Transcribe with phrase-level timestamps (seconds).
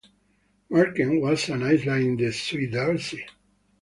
[0.71, 3.23] Marken was an island in the Zuiderzee.